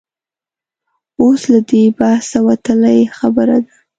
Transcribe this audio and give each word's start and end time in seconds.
اوس 1.21 1.41
له 1.51 1.59
دې 1.69 1.83
بحثه 1.97 2.39
وتلې 2.47 2.99
خبره 3.17 3.57
ده. 3.65 3.75